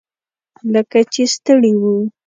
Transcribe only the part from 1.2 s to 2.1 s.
ستړي وو.